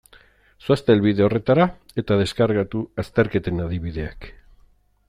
[0.67, 1.67] Zoazte helbide horretara
[2.03, 4.29] eta deskargatu azterketen adibideak.